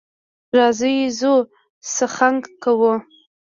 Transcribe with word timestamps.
راځئ 0.57 0.97
ځو 1.19 1.33
څخنک 1.95 2.43
کوو. 2.63 2.93